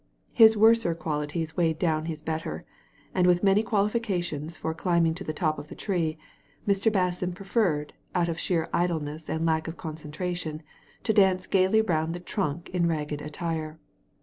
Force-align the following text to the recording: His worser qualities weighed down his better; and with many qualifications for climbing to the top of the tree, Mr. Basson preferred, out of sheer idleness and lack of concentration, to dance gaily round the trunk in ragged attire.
His 0.31 0.57
worser 0.57 0.95
qualities 0.95 1.55
weighed 1.55 1.77
down 1.77 2.05
his 2.05 2.23
better; 2.23 2.65
and 3.13 3.27
with 3.27 3.43
many 3.43 3.61
qualifications 3.61 4.57
for 4.57 4.73
climbing 4.73 5.13
to 5.13 5.23
the 5.23 5.31
top 5.31 5.59
of 5.59 5.67
the 5.67 5.75
tree, 5.75 6.17
Mr. 6.67 6.91
Basson 6.91 7.35
preferred, 7.35 7.93
out 8.15 8.27
of 8.27 8.39
sheer 8.39 8.67
idleness 8.73 9.29
and 9.29 9.45
lack 9.45 9.67
of 9.67 9.77
concentration, 9.77 10.63
to 11.03 11.13
dance 11.13 11.45
gaily 11.45 11.83
round 11.83 12.15
the 12.15 12.19
trunk 12.19 12.69
in 12.73 12.87
ragged 12.87 13.21
attire. 13.21 13.77